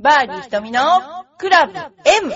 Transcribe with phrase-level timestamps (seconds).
[0.00, 0.80] バーディー瞳の
[1.38, 2.32] クラブ M!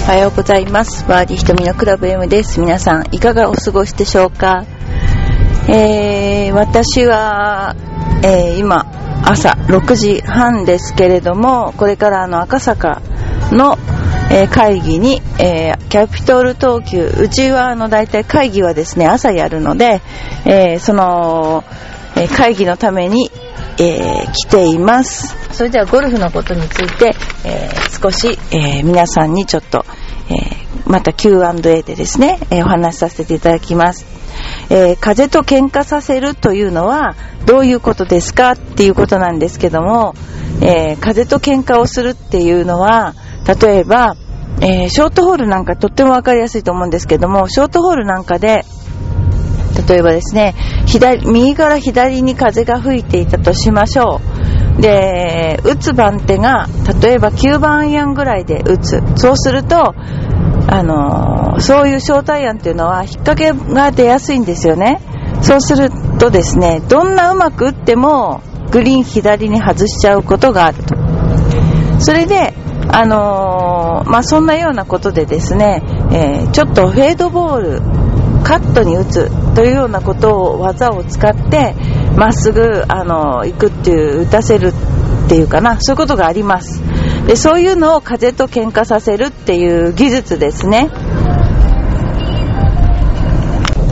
[0.00, 1.06] おはようございます。
[1.06, 2.58] バーディー瞳のクラブ M です。
[2.58, 4.64] 皆さん、いかがお過ごしでしょうか？
[5.68, 7.76] えー、私は、
[8.22, 8.86] えー、今、
[9.30, 13.02] 朝6時半ですけれども、これからあの赤坂
[13.52, 13.76] の、
[14.30, 20.00] えー会議に、えーキャピトル東急、うちはあの大体会議はですね、朝やるので、
[20.46, 21.62] えーその、
[22.16, 23.30] え会議のために、
[23.78, 25.36] えー来ています。
[25.54, 27.68] それではゴルフのことについて、え
[28.02, 29.84] 少し、え皆さんにちょっと、
[30.30, 30.57] え
[30.88, 34.06] また Q&A でですね、えーお話しさせていただきます。
[34.70, 37.14] えー風と喧嘩させるというのは
[37.46, 38.52] どういうことですか？
[38.52, 40.14] っていうことなんですけども、
[40.62, 43.14] えー風と喧嘩をするっていうのは、
[43.60, 44.16] 例えば、
[44.60, 48.64] えーショートホールなんかとってもわかりやすいと思うんですけども、ショートホールなんかで、
[49.88, 50.54] 例えばですね、
[50.86, 54.20] 左、右から左に風が吹いていたとしましょ
[54.78, 54.82] う。
[54.82, 56.66] で、打つ番手が、
[57.02, 59.02] 例えば9番アイアンぐらいで打つ。
[59.16, 59.94] そうすると、
[60.70, 65.00] あのそういうショートアイアンっていうのは引っ掛けが出やすいんですよね。
[65.40, 70.94] そうするとですね、どんなうまく打ってもグリーン左に外しちゃうことがあると。
[72.00, 72.52] それで、
[72.90, 77.82] あのまあ、そんなようなことでですね、えーちょっとフェードボール、
[78.42, 81.74] カットに打つというようなことを、技を使って、
[82.16, 84.72] まっすぐ、あの行くっていう、打たせる
[85.26, 86.82] っていうかな、そういうことがあります。
[87.26, 90.90] で、そういうのを風と喧嘩させるっていう技術ですね。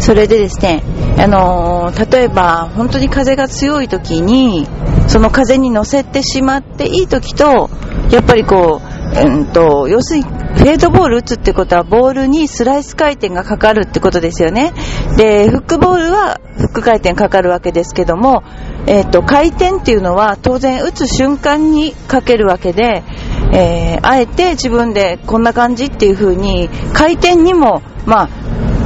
[0.00, 0.82] それでですね、
[1.18, 4.66] あのー例えば本当に風が強い時に、
[5.08, 7.70] その風に乗せてしまっていい時と、
[8.10, 14.72] やっぱりこう、うんと、要するに、フェードボール打つってことは、ボールにスライス回転がかかるってことですよね。
[15.16, 18.42] で、フックボールはフック回転かかるわけですけども、
[18.86, 23.04] えっ、と、回転っていうのは当然打つ瞬間にかけるわけで、
[23.52, 28.28] えーあえて自分でこんな感じっていう風に、回転にも、まあ、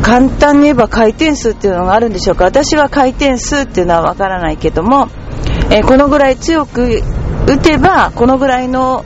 [0.02, 5.08] 簡単に言えば回転数っていうのがあるんでしょうか私は回転数っていうのはわからないけども、
[5.70, 7.02] えーこのぐらい強く
[7.46, 9.04] 打てばこのぐらいの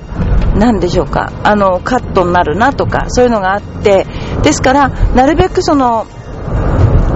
[0.56, 1.32] なんでしょうか？
[1.42, 4.06] あのカットになるなとかそういうのがあって。
[4.42, 6.06] ですからなるべくその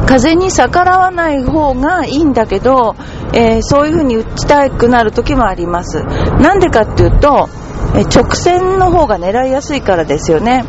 [0.06, 2.96] 風に逆らわない方がいいんだけど、
[3.34, 6.02] えーそういう風に打ちたくなる時もあります。
[6.02, 7.48] なんでかっていうと、
[7.94, 10.64] え直線の方が狙いやすいからですよね。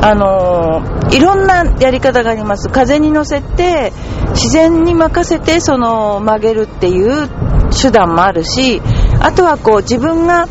[0.00, 2.68] あのーいろんなやり方があります。
[2.68, 3.92] 風に乗せて
[4.30, 7.28] 自然に任せてその曲げるっていう
[7.70, 8.80] 手段もあるし
[9.20, 10.46] あとはこう自分が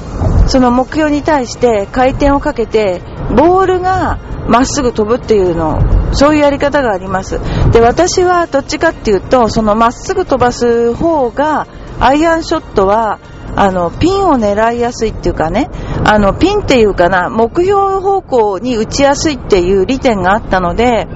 [0.47, 3.01] その目標に対して回転をかけて
[3.35, 5.79] ボールがまっすぐ飛ぶっていうの
[6.13, 7.39] そういうやり方があります。
[7.71, 11.67] で私はどっちかっていうとそのまっすぐ飛ばす方が
[11.99, 13.19] アイアンショットは
[13.55, 15.69] あのピンを狙いやすいっていうかね
[16.05, 21.07] あのピンっていうかな目標方向に打ちやすいっていう利点があったので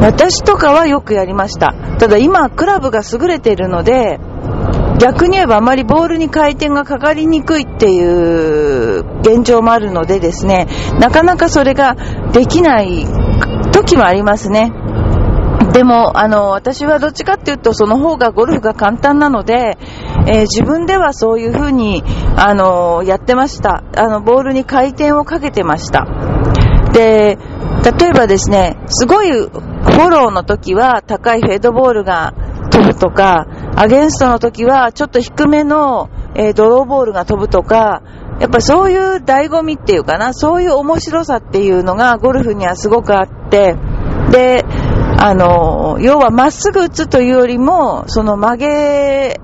[0.00, 1.72] 私とかはよくやりました。
[1.98, 4.20] ただ今クラブが優れているので
[4.98, 10.66] 逆に言えばあまりボールに回転がかかりにくいっていう現状もあるのでですね
[11.00, 11.96] なかなかそれが
[12.32, 13.04] できない
[13.72, 14.72] 時もありますね。
[15.72, 19.76] でもあの私はどっちかっていうとその方がゴルフが簡単なので、
[20.28, 22.04] えー自分ではそういう風に
[22.36, 23.82] あのやってました。
[23.96, 26.06] あのボールに回転をかけてました。
[26.92, 27.36] で
[27.82, 32.32] 例えばですねすごいフォローの時は高いフェードボールが
[32.70, 33.46] 飛ぶとか
[33.76, 38.02] アゲンストの時はちょっと低めの、えードローボールが飛ぶとか
[38.40, 43.76] やっぱそういう醍醐味っていうかなそういう面白さっていうのがゴルフにはすごくあって
[44.30, 44.64] で
[45.18, 49.40] あの要はまっすぐ打つというよりもその曲げ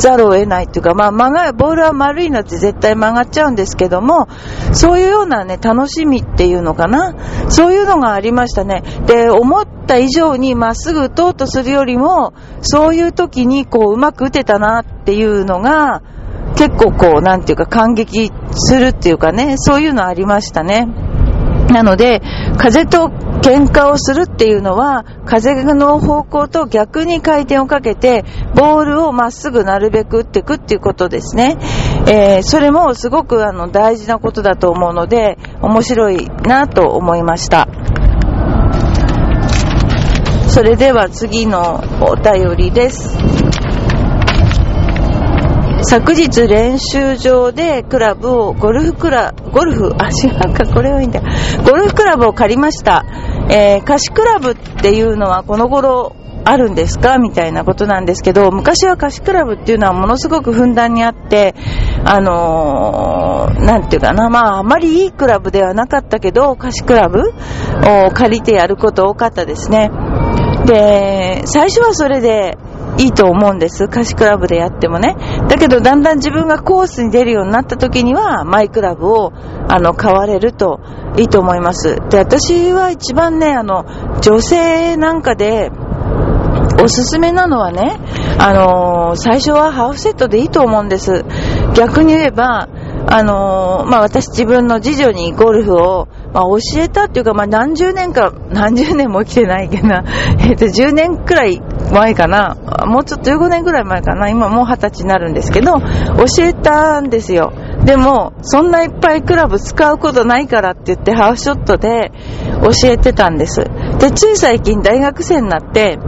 [0.00, 4.28] ざるを得ないっていうか、まあ、曲がボールは丸いのって絶対曲がっちゃうんですけども
[4.72, 7.14] そういうようなね楽しみっていうのかな。
[7.48, 8.82] そういうのがありましたね。
[9.06, 12.32] で思った以上にまっすぐ打とうとするよりも
[12.62, 16.02] そういう時にこううまく打てたなっていうのが
[16.56, 19.54] 結構こうなんていうか感激するっていうかね。
[19.56, 20.88] そういうのありましたね。
[21.70, 22.20] なので、
[22.58, 23.10] 風と
[23.42, 31.58] 喧嘩をするっていうのは、風の方向と逆に回転をかけて、ボールをまっすぐなるべく打っていくっていうことですね。
[32.06, 37.68] えーそれもすごくあの大事なことだと思うので、面白いなと思いました。
[40.48, 43.39] それでは次のお便りです。
[45.82, 51.20] 昨日練習場でクラブを、ゴルフクラ、ゴルフ、あ、違うか、これはいいんだ。
[51.64, 53.04] ゴルフクラブを借りました。
[53.48, 57.18] えー、貸しクラブっていうのはこの頃あるんですか？
[57.18, 61.54] みたいなことなんですけど、昔は貸しクラブっていうのはものすごくふんだんにあって、
[62.04, 67.32] あのー、なんていうかな、まあ、あまりいいクラブではなかったけど、貸しクラブ
[68.06, 69.90] を借りてやること多かったですね。
[70.66, 72.56] で、最初はそれで、
[73.00, 73.84] いいと思うんです。
[73.84, 75.16] 歌詞クラブでやってもね。
[75.48, 79.32] だけど、だんだん自分がコースに出るようになった時には、マイクラブを、
[79.68, 80.80] あの、買われると
[81.16, 81.96] いいと思います。
[82.10, 83.86] で、私は一番ね、あの、
[84.20, 85.70] 女性なんかで、
[86.82, 87.98] おすすめなのはね、
[88.38, 91.24] あのー、最初はハーフセットでいいと思うんです。
[91.74, 92.68] 逆に言えば、
[93.06, 100.04] あのー、まあ、私自分の次女にゴルフを、まあ、教えたっていうか、まあ、何十年か、何十年も来てないけどな、
[100.38, 101.60] えっ、と、10年くらい
[101.92, 102.56] 前かな、
[102.86, 107.52] もうちょっと15年くらい前かな、今もう20歳になるんですけど、教えたんですよ。
[107.84, 112.12] でも、そんないっぱいクラブ使うことないからって言ってハーフショットで
[112.62, 113.64] 教えてたんです。
[113.98, 115.98] で、つい最近大学生になって、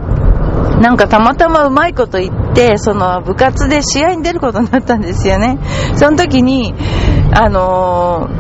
[0.81, 2.42] なんかたまたまうまいこと言って、
[2.79, 5.59] その部活で試合に出ることになったんですよね。
[5.97, 6.75] その時に、
[7.35, 8.33] あのー、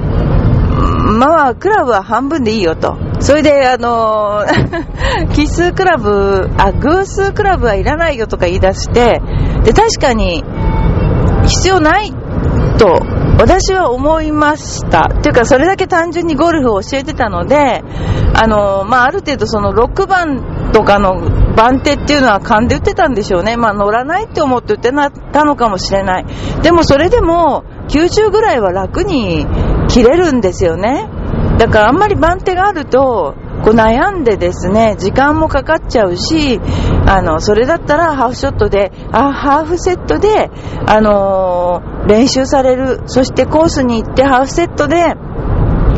[1.18, 2.96] まあ、クラブは半分でいいよと。
[3.20, 9.20] それで、あのー、 奇数クラブ、あ、偶数クラブはいらないよとか言い出して、
[9.64, 10.44] で、確かに、
[11.44, 12.12] 必要ない
[12.78, 13.00] と
[13.38, 15.08] 私は思いました。
[15.08, 17.82] というか、それだけ単純にゴルフを教えてたので、
[18.34, 23.56] あの、まあ、ある程度その6番とかの番手っていうのは勘で打ってたんでしょうね。
[23.56, 24.92] まあ乗らないって思って打って
[25.32, 26.26] たのかもしれない。
[26.62, 29.46] でもそれでも90ぐらいは楽に
[29.88, 31.08] 切れるんですよね。
[31.58, 36.60] だからあんまり番手があると、こう悩んでですね、時間もかかっちゃうし、
[37.06, 40.50] あの、それだったらハーフショットで、あ、ハーフセットで、
[40.86, 43.02] あのー、練習される。
[43.06, 45.14] そしてコースに行ってハーフセットで、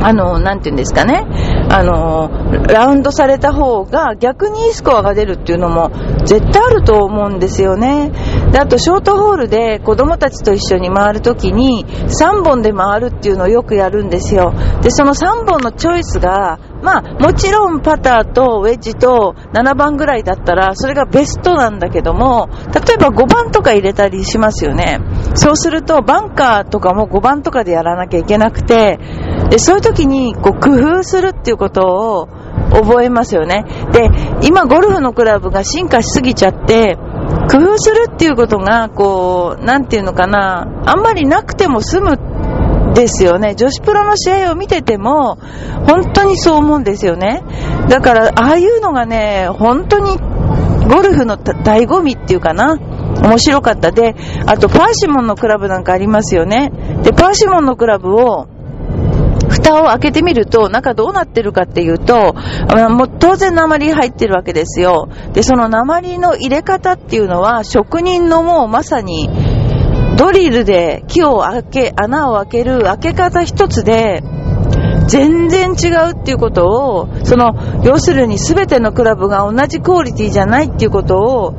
[0.02, 1.26] あの、なんて言うんですかね、
[1.70, 2.30] あの、
[2.68, 5.90] ラウンドされた方が逆にいいスコアが出るっていうのも
[6.24, 8.12] 絶対あると思うんですよね。
[8.52, 14.54] で、あとショートホールで子供たちと一緒に回るときに3本で回るっていうのをよくやるんですよ。
[14.82, 25.00] で、その3本のチョイスが、まあ、もちろんパターとウェッジと7番ぐらいだったら、それがベストなんだけども、例えば5番とか入れたりしますよね。
[25.34, 28.98] そうすると、バンカーとかも5番とかでやらなきゃいけなくて、
[29.50, 32.28] で、そういう時に、こう、工夫するっていうことを
[32.72, 33.64] 覚えますよね。
[33.92, 34.10] で、
[34.42, 36.96] 今ゴルフのクラブが進化しすぎちゃって、
[37.50, 42.18] 工夫するっていうことが、こう、なんていうのかな、あんまりなくても済む
[42.94, 43.54] ですよね。
[43.54, 45.38] 女子プロの試合を見てても、
[45.86, 47.42] 本当にそう思うんですよね。
[47.88, 50.16] だから、ああいうのがね、本当に
[50.88, 52.78] ゴルフの醍醐味っていうかな。
[53.22, 54.14] 面白かったで、
[54.46, 56.70] あとパーシモンのクラブなんかありますよね。
[57.02, 58.46] で、パーシモンのクラブを、
[59.54, 62.34] 蓋を開けてみると、中どうなってるかっていうと、
[62.90, 65.08] もう当然鉛入ってるわけですよ。
[65.32, 69.30] で、その鉛の入れ方っていうのは、職人のもうまさに、
[70.16, 74.22] ドリルで木を開け、穴を開ける開け方一つで、
[75.06, 81.54] 全然違うっていうことを、その、要するに全てのクラブが同じクオリティじゃないっていうことを、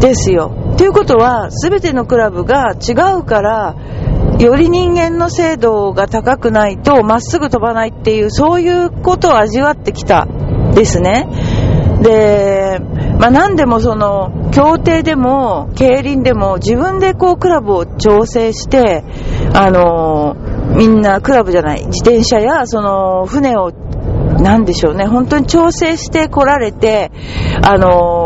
[0.00, 0.50] ですよ。
[0.74, 3.76] っていうことは、全てのクラブが違うから、
[4.38, 10.26] より人間の精度が高くないとまっすぐ飛ばないっていう、そういうことを味わってきた
[10.74, 11.28] ですね。
[12.02, 12.80] で、
[13.18, 19.04] まあ、何でもその、協定でも、競輪でも、自分でこう、クラブを調整して、
[19.54, 20.36] あの
[20.76, 23.72] みんな、クラブじゃない、自転車や、その、船を、
[24.40, 27.12] なんでしょうね、本当に調整して来られて、
[27.62, 28.23] あの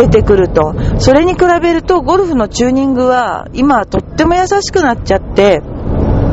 [0.00, 0.74] 出てくると。
[0.98, 5.62] それに比べると、ゴルフのチューニングは、今、とっても優しくなっちゃって、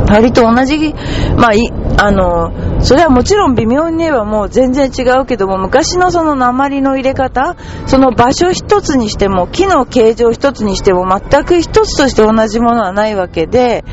[0.10, 0.94] 割と同じ、
[1.36, 7.58] まあ、い、あの、それはもちろん微妙に言えばもう全然違うけども、昔のその鉛の入れ方、
[7.88, 13.84] その場所一つにしても、木の形状一つにしても、全く一つとして同じものはないわけで、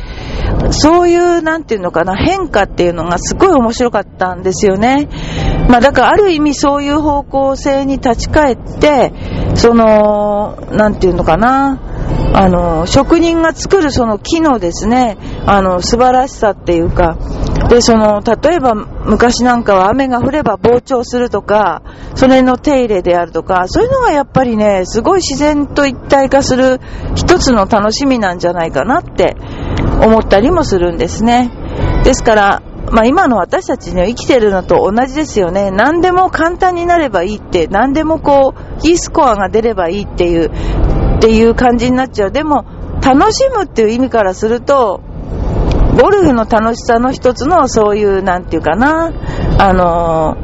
[0.71, 5.09] そういう、なんていうのかな、変化っていうのがすごい面白かったんですよね。
[5.69, 9.13] まあだからある意味そういう方向性に立ち返って、
[9.55, 11.81] その、なんていうのかな、
[12.35, 15.17] あの、職人が作るその木のですね、
[15.47, 17.17] あの、素晴らしさっていうか、
[17.69, 21.83] で、その、例えば昔なんかは雨が降れば膨張するとか、
[22.15, 26.81] それの手入れであるとか、そういうのがやっぱりね、すごい自然と一体化する
[27.15, 29.37] 一つの楽しみなんじゃないかなって
[30.03, 31.51] 思ったりもするんですね。
[32.05, 35.71] ですから、まあ今の私たちね、生きてるのと同じですよね。
[35.71, 40.51] 何でも簡単になればいいって、何でもこう、いいスコアが出ればいいっていう
[41.17, 42.31] っていう感じになっちゃう。
[42.31, 42.65] でも、
[43.03, 45.01] 楽しむっていう意味からすると、
[46.01, 49.13] ゴルフの楽しさの一つのそういう、なんていうかな、
[49.59, 50.37] あの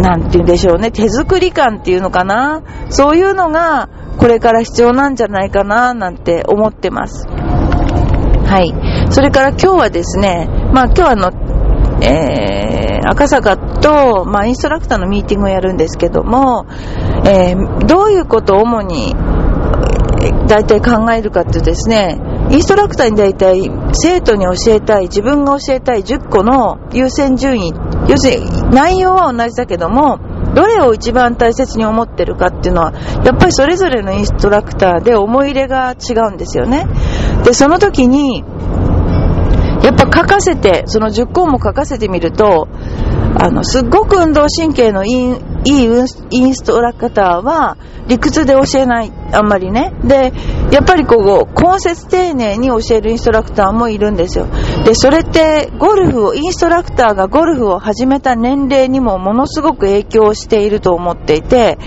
[0.00, 7.26] なんて言うんでしょうね、手作り感っていうのかな、そういうのがこれから必要なんじゃないかな、なんて思ってます。
[7.26, 8.74] はい。
[9.10, 11.30] それから今日はですね、まあ今日あの、
[12.02, 16.66] えー、赤坂と、まあ、インストラクターのミーティングをやるんですけども、
[17.26, 19.14] えー、どういうことを主に
[20.46, 27.72] 大体考えるかってですね、インストラクターに大体生徒に教えたい、自分が教えたい10個の優先順位、
[28.08, 30.18] 要するに内容は同じだけども、
[30.54, 32.92] どれを一番大切に思ってるかっていうのは、
[33.24, 36.86] やっぱりそれぞれのインストラクターで思い入れが違うんですよね。
[37.44, 38.44] で、その時に、
[39.82, 42.68] やっぱ書かせて、その10項も書かせてみると、
[43.42, 49.92] あの、すっごく運動神経のいい、いいインストラクターは、理屈で教えない、あんまりね。
[50.04, 50.32] で、
[50.72, 54.46] やっぱりこう、根節丁寧に教えるインストラクターもいるんですよ。
[54.84, 61.78] で、それって、ゴルフを、インストラクターがゴルフを始めた年齢にもものすごく影響していると思っていて、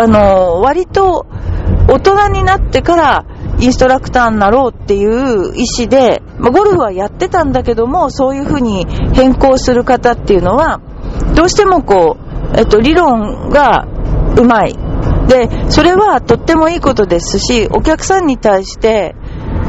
[0.00, 1.26] あの、割と、
[1.88, 3.24] 大人になってから、
[3.60, 10.80] インストラクターになろうっていう意思で、まあ、ゴルフはやってたんだけども、そういうふうに変更する方っていうのは、
[11.34, 13.86] どうしてもこう、えっと、理論が
[14.36, 14.76] うまい。
[15.28, 19.14] で、それはとってもいいことですし、お客さんに対して、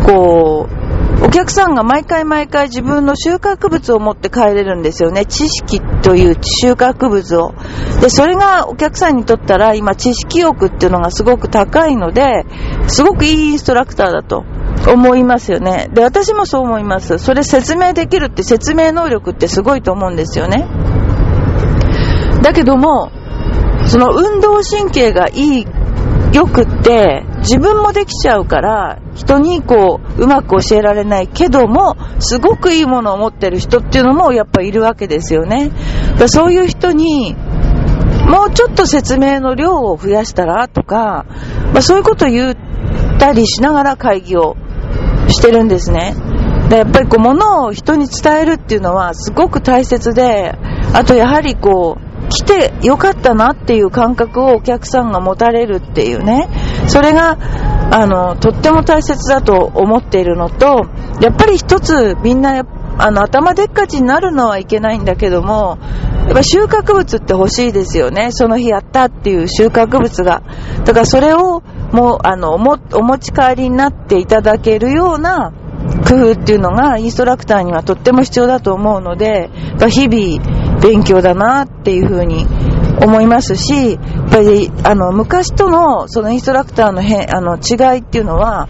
[0.05, 0.84] こう、
[1.23, 5.25] お客さんが毎回毎回自分の収穫物を持って帰れるんですよね。
[5.25, 7.53] 知識という収穫物を。
[8.01, 12.45] で、それがお客さんにとったら今知識欲っていうのがすごく高いので、
[12.87, 14.43] すごくいいインストラクターだと
[14.91, 15.89] 思いますよね。
[15.93, 17.17] で、私もそう思います。
[17.17, 20.67] それ説明できるって説明能力ってすごいと思うんですよね。
[22.41, 23.11] だけども、
[23.87, 25.67] その運動神経がいい
[26.35, 35.71] よくって自分もできちゃうから人にこううまく教えられないけどもすごくいいものを持ってる人っていうのもやっぱいるわけですよね。
[36.19, 37.35] だそういう人に
[38.27, 41.25] もうちょっと説明の量を増やしたらとか、
[41.73, 42.55] まあ、そういうことを言っ
[43.17, 44.57] たりしながら会議を
[45.29, 46.15] してるんですね。
[46.69, 50.57] でやっぱりこう物を人に伝えるっていうのはすごく大切で
[50.93, 56.49] あとやはりこう来てよかったなっていう感覚をお客さんが持たれるっていうね、
[56.87, 57.37] それが、
[57.91, 60.87] あの、とっても大切だと思っているのと、
[61.21, 62.65] やっぱり一つみんな、
[62.97, 65.77] あの、頭でっかちになるのはいけないんだけども、
[66.25, 68.31] やっぱ収穫物って欲しいですよね。
[68.31, 70.41] その日やったっていう収穫物が。
[70.83, 72.77] だからそれを、もう、あの、お持
[73.19, 75.53] ち帰りになっていただけるような、
[76.07, 79.49] 工夫っていうのがインストラクターにはとっても必要だと思うので、
[79.89, 82.45] 日々勉強だなっていうふうに
[83.01, 88.67] 思いますし、やっぱりあの昔とのそのインストラクターのへあの違いっていうのは、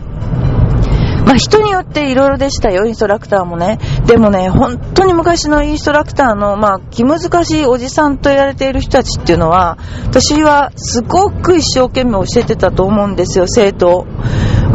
[1.26, 3.80] まあ、人によっていろいろでしたよ、インストラクターもね。
[4.06, 14.06] でもね、本当に昔のインストラクターの、まあ、気難しいおじさんと言われている人たちっていうのは、私はすごく一生懸命教えてたと思うんですよ、生徒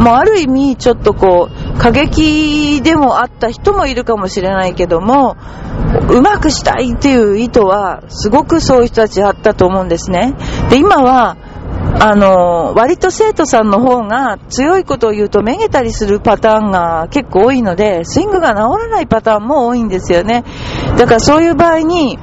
[0.01, 5.35] もうある意味、ちょっとこう、過激でもあった人もいるかもしれないけども、
[6.09, 10.35] うまくしたいっていう意図は、すごくそういう人たちあったと思うんですね。
[10.69, 11.37] で、今は、
[11.99, 20.43] あの、割と生徒さんの方が強いことを言うとめげたりするパターンが結構多いので、スイングが治らないパターンも多いんですよね。
[20.97, 22.17] だからそういう場合に、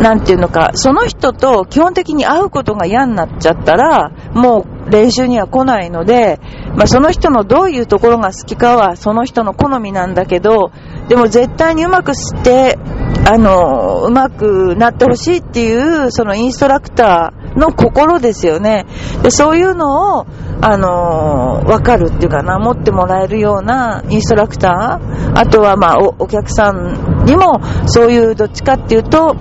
[0.00, 6.40] なんていうのか、その人と基本的に会うことが嫌になっちゃったら、もう練習には来ないので、
[6.74, 10.72] まあ、その人のどういうところが好きかはその人の好みなんだけど、
[11.08, 12.78] でも絶対にうまくして、
[13.26, 18.86] あの、うまくなってほしいっていう、そのインストラクターの心ですよね。
[19.22, 20.26] で、そういうのを、
[20.62, 29.36] あの、わかるっていうかな、持ってもらえるようなインストラクター、あとはまあお、お客さんにも、そういうどっちかっていうと、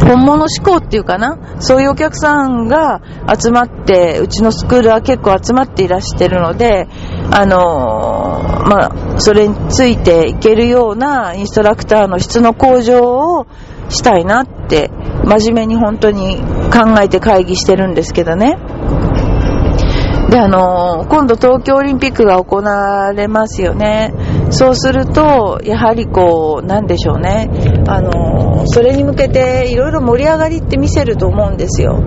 [0.00, 6.86] 本物志向っていうかな、そういうお客さんが集まって、うちのスクールは結構集まっていらしてるので、
[7.30, 13.46] あのー、まあ、それについていけるようなインストラクターの質の向上を
[13.88, 14.90] したいなって、
[15.24, 18.58] 真面目に本当に考えて会議してるんですけどね。
[20.30, 24.12] で、あのー、今度東京オリンピックが行われますよね。
[24.50, 27.50] そうすると、やはりこう、なんでしょうね。
[27.88, 32.02] あの、それに向けていろいろ盛り上がりって見せると思うんですよ。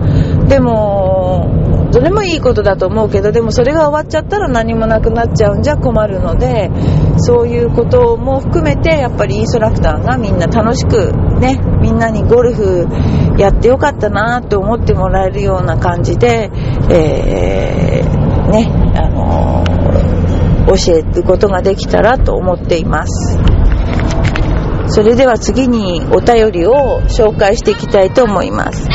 [0.48, 1.60] でも、
[1.92, 6.70] それもいいことだと思うけど、でもそれが終わっちゃったら何もなくなっちゃうんじゃ困るので、
[7.16, 12.86] そういうことも含めて、やっぱりインストラクターがみんな楽しくね、みんなにゴルフ
[13.38, 16.50] やってよかったなって思ってもらえるような感じで、
[16.90, 18.79] えー、ね、
[20.76, 23.38] 教えることができたらと思っています。
[24.88, 28.88] それでは次にお便りを紹介していきたいと思います。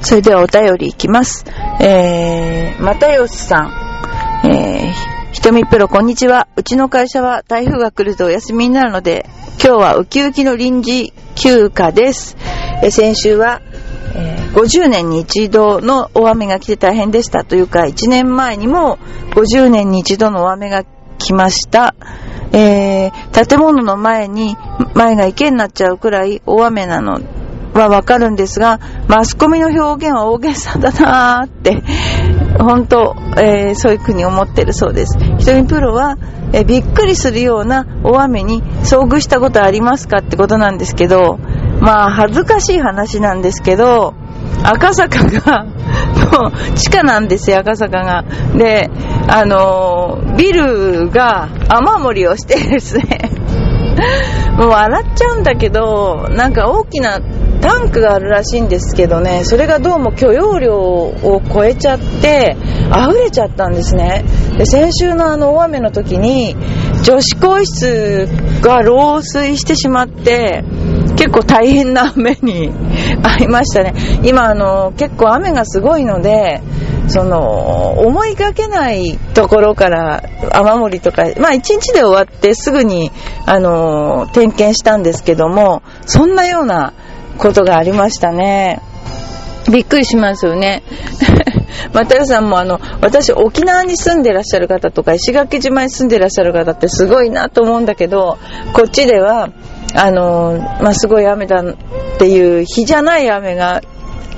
[0.00, 1.44] それではお便りいきます。
[1.80, 4.48] えー、又吉さん。
[4.48, 6.46] えー、ひとみプロこんにちは。
[6.56, 9.26] うちの会社は台風が来るとお休みになるので
[9.62, 12.36] 今日はウキウキの臨時休暇です。
[12.82, 13.62] え先週は、
[14.56, 18.98] 50年に一度の大雨が来て大変でしたというか、1年前にも
[19.32, 20.82] 50年に一度の大雨が
[21.18, 21.94] 来ました。
[22.52, 24.56] えー、建物の前に、
[24.94, 27.20] 前が池になっちゃうくらい大雨なの
[27.74, 31.82] はわかるんですが、マスコミの表現は大げさだなーって、
[32.58, 35.18] 本当、えー、そういうふうに思ってるそうです。
[35.38, 36.16] ひとみプロは、
[36.54, 41.38] えびっくりするような大雨に遭遇したことありますかってことなんですけど、
[41.80, 44.14] まあ恥ずかしい話なんですけど、
[44.62, 48.24] 赤坂が、もう地下なんですよ、赤坂が。
[48.56, 48.90] で、
[49.28, 53.30] あのー、ビルが雨漏りをしてですね、
[54.58, 57.20] もう笑っちゃうんだけど、なんか大きな
[57.60, 62.56] タンクがあるらしいんですけどね、それがどうも許容量を超えちゃって、
[62.90, 64.24] 溢れちゃったんですね。
[64.56, 66.56] で、先週のあの大雨の時に、
[67.02, 68.28] 女子更衣室
[68.62, 70.64] が漏水してしまって、
[71.16, 72.70] 結構大変な雨に
[73.22, 73.94] 遭いましたね。
[74.22, 76.62] 今あの、結構雨がすごいので、
[77.08, 83.10] その、思いがけないところから雨漏りとか、まあ一日で終わってすぐに、
[83.46, 86.92] あの、点検したんですけども、そんなような
[87.38, 88.80] ことがありましたね。
[89.70, 90.82] びっくりしますよね。
[91.92, 98.38] またよさんもあの、私沖縄に住んでらっしゃる方とか石垣島に住んでらっしゃる方ってすごいなと思うんだけど、
[98.72, 99.50] こっちでは、
[99.96, 101.74] あの、まあ、すごい雨だっ
[102.18, 103.82] ていう日じゃない雨が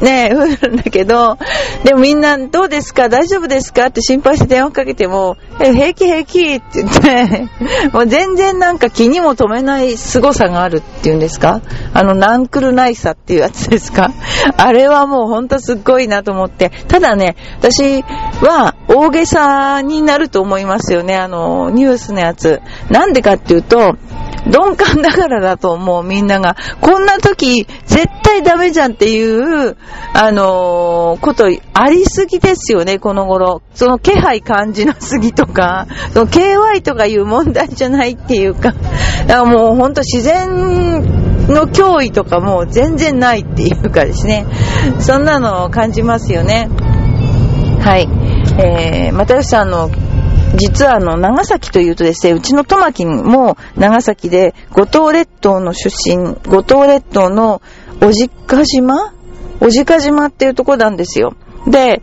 [0.00, 0.30] ね、
[0.62, 1.38] 降るんだけど、
[1.82, 3.08] でもみんなどうですか？
[3.08, 3.86] 大丈夫ですか？
[3.86, 7.48] って心配して電話かけても、え、平気平気って言って、
[7.92, 11.62] もう全然なんか気にも留めない凄さがあるっていうんですか？
[11.94, 14.12] あの、ナンクルナイサっていうやつですか？
[14.56, 18.04] あれはもうほんとすっごいなと思って、ただね、私
[18.40, 22.60] は大げさになると思いますよね、あの、ニュースのやつ。
[22.88, 23.96] なんでかっていうと、
[24.46, 26.56] 鈍感だからだと思う、みんなが。
[26.80, 29.76] こんな時、絶対ダメじゃんっていう、
[30.14, 33.62] あのー、ことありすぎですよね、この頃。
[33.74, 38.84] その気配感じなすぎとか、その KY とかいう問題じゃないっていうか、だか
[39.26, 44.46] らもうほんと自然の脅威とかも全然ないっていうかですね、
[45.00, 46.68] そんなのを感じますよね。
[47.80, 48.08] はい。
[48.60, 49.90] えー、又吉さんの
[50.56, 57.60] 実はあの、長崎というとですね、うちのトマキンも長崎で、五島列島の出身、五島列島の
[58.00, 59.12] 小じか島
[59.60, 61.34] 小じか島っていうとこなんですよ。
[61.66, 62.00] で、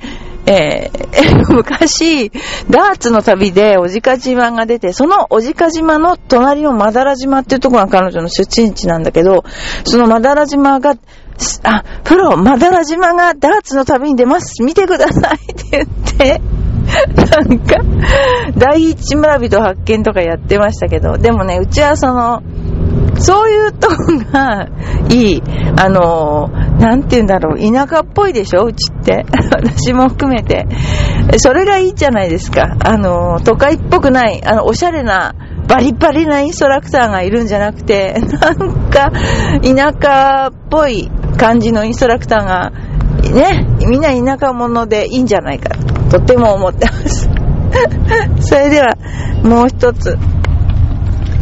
[0.48, 2.32] えー、 昔、
[2.70, 9.44] ダーツの旅で小じか島が出て、その小じか島の隣のマダラ島っていうとこが彼女の出身地なんだけど、
[9.86, 10.96] そのマダラ島が、
[11.64, 14.62] あ、プロ、マダラ島がダーツの旅に出ます。
[14.64, 16.42] 見てくださいって言って、
[17.16, 17.76] なんか、
[18.58, 22.42] 第一村人発見とかやってましたけど、でもね、うちはその、
[23.18, 23.96] そういうとこ
[24.32, 24.68] が
[25.10, 25.42] いい。
[25.78, 29.26] あの、なんて言うんだろう、田舎っぽいでしょうちって。
[29.32, 30.68] 私も含めて。
[31.38, 32.76] それがいいじゃないですか。
[32.84, 35.34] あの、都会っぽくない、あの、おしゃれな、
[35.68, 39.12] バリバリなインストラクターがいるんじゃなくて、なんか、
[39.64, 42.72] 田舎っぽい感じのインストラクターが、
[43.36, 45.70] ね、みんな田舎者でいいんじゃないか。
[46.10, 47.30] ととても思ってます。
[48.40, 48.96] それでは、
[49.44, 50.18] もう一つ。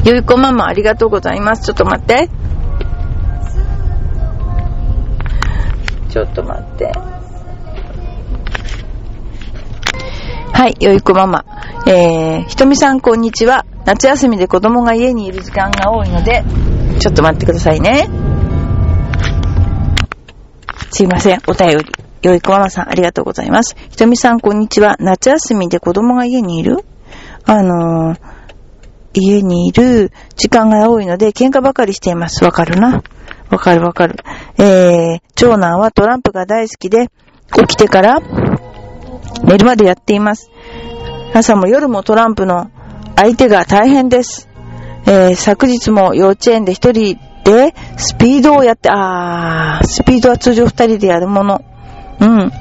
[0.04, 1.64] ゆいこママありがとうございます。
[1.64, 2.30] ちょっと待って。
[6.10, 6.92] ちょっと待って。
[10.52, 11.46] はい、よいこママ。
[11.86, 13.66] えー、ひとみさんこんにちは。
[13.86, 16.44] 夏休みで子供が家にいる時間が多いので、
[17.00, 18.23] ちょっと待ってくださいね。
[20.96, 21.86] すいません、お便り。
[22.22, 23.76] よいこママさん、ありがとうございます。
[23.90, 24.96] ひとみさん、こんにちは。
[25.00, 26.86] 夏休みで子供が家にいる？
[27.46, 28.20] あのー、
[29.16, 32.44] 家にいる時間が多いので、喧嘩ばかりしています。
[32.46, 33.02] わかるな？
[33.50, 34.18] わかるわかる。
[34.60, 37.10] えー、長男はトランプが大好きで、
[37.56, 38.20] 起きてから
[39.44, 40.52] 寝るまでやっています。
[41.34, 42.70] 朝も夜もトランプの
[43.16, 44.48] 相手が大変です。
[45.08, 51.62] えー、昨日も幼稚園で一人でスピードをやって、あー、スピードは通常二人でやるもの。
[52.20, 52.52] うん。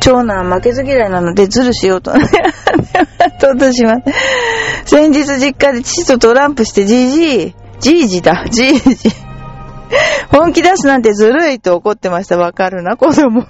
[0.00, 2.12] 長男は負けず嫌いなのでズルしようと、
[3.40, 4.02] ととします。
[4.86, 9.10] 先日実家で父とトランプしてじいじい、じいじだ、じいじ。
[10.30, 12.38] 本気出すなんてずるいと怒ってました。
[12.38, 13.46] わかるな、子供な。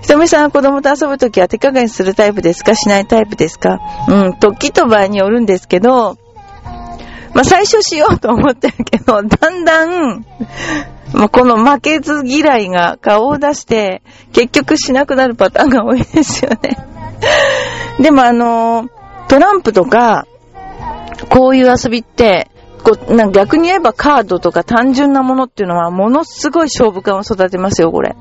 [0.00, 2.74] ひとみさんは子供と遊ぶときは手加減するタイプですか？
[2.74, 3.78] しないタイプですか？
[4.08, 6.16] うん、時と場合によるんですけど、
[7.34, 10.24] まあ、最初しようと思ってるけど、 だんだん、
[11.12, 16.76] まあ、この負けず嫌いが顔を出して、結局しなくなるパターンが多いですよね。
[18.00, 18.88] でもあの、
[19.28, 20.26] トランプとか、
[21.28, 22.50] こういう遊びって、
[22.82, 28.16] こう、な逆に言えばカードとか単純なものっていうのはものすごい勝負感を育てますよ、これ。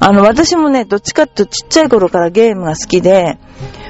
[0.00, 3.38] あの、私もね、どっちかっていうとちっちゃい頃からゲームが好きで、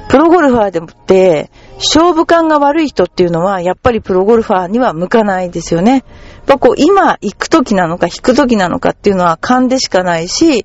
[0.08, 1.50] プロゴルファーでもって、
[1.82, 5.92] 勝負感が悪い人っていうのは、やっぱりプロゴルファーには向かないですよね。
[5.92, 6.02] やっ
[6.46, 10.64] ぱこう、今行く時なのか引く時なのかっていうのは勘でしかないし、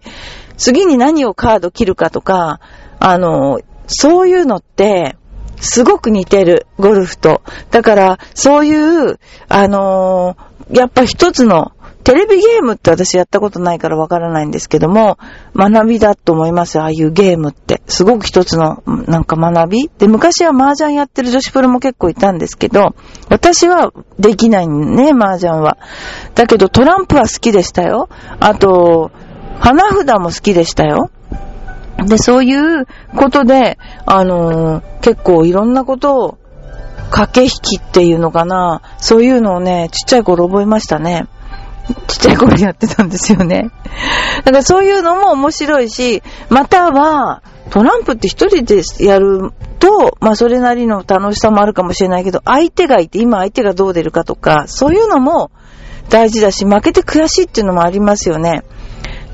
[0.58, 2.60] 次に何をカード切るかとか、
[3.00, 5.18] あの、そういうのって、
[5.60, 7.42] すごく似てる、ゴルフと。
[7.72, 11.72] だから、そういう、あのー、やっぱ一つの、
[12.08, 15.18] テレビゲームって私やったことないからわからないんですけども、
[15.54, 17.82] 学びだと思いますああいうゲームって。
[17.88, 22.96] すごく一つの、なんか学びで、昔は麻雀やってる女子プロも結構いたんですけど、
[23.28, 25.78] 私はできないね、麻雀は。
[26.34, 28.08] だけどトランプは好きでしたよ。
[28.40, 29.12] あと、
[29.60, 31.12] 花札も好きでしたよ。
[32.06, 36.38] で、そういうことで、あのー、結構いろんなことを、
[37.12, 41.28] 駆け引きっていうのかな、そういうのをね、ちっちゃい頃覚えましたね。
[42.08, 43.70] ちっちゃい頃やってたんですよね。
[44.44, 55.52] だからそういうのも面白いし、または、トランプって一人でやると、まあそれなりの楽しさもあるかもしれないけど、相手がいて、今相手がどう出るかとか、そういうのも
[56.10, 58.64] 大事だし、負けて悔しいっていうのもありますよね。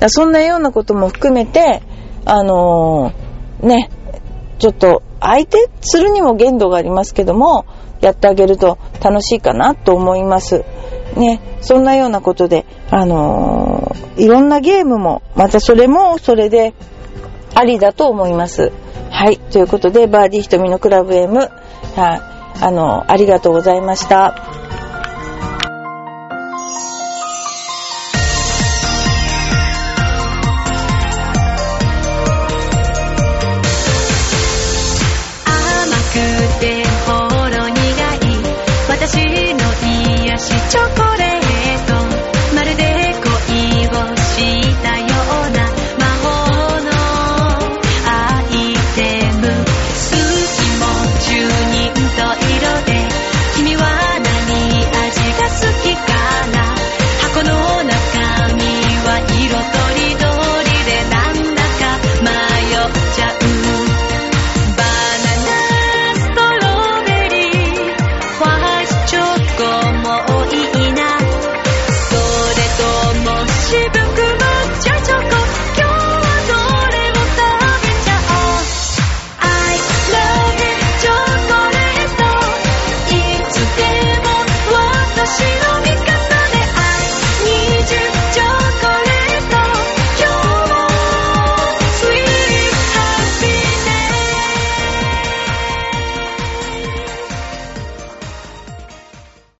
[0.00, 1.82] だそんなようなことも含めて、
[2.24, 3.90] あのー、ね、
[4.58, 7.66] ちょっと相手するにも限度がありますけども、
[8.00, 10.64] やってあげると楽しいかなと思います。
[11.16, 16.74] ね、そんなようなことで、あのー、いろんなゲームも、またそれもそれで
[17.54, 18.72] ありだと思います。
[19.10, 21.50] はい、ということで、バーディー瞳のクラブ M、はい、
[22.60, 24.63] あのー、ありがとうございました。